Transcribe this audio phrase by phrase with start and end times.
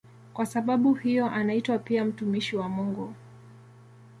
[0.33, 3.13] Kwa sababu hiyo anaitwa pia "mtumishi wa Mungu".